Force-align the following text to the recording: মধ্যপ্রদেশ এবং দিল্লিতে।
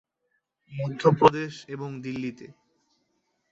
মধ্যপ্রদেশ 0.73 1.53
এবং 1.67 1.89
দিল্লিতে। 2.01 2.47